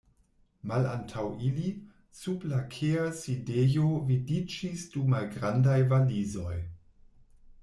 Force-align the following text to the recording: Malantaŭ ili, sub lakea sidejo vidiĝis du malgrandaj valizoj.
Malantaŭ 0.69 1.25
ili, 1.49 1.73
sub 2.21 2.47
lakea 2.53 3.05
sidejo 3.19 3.93
vidiĝis 4.09 4.87
du 4.97 5.05
malgrandaj 5.15 5.79
valizoj. 5.95 6.59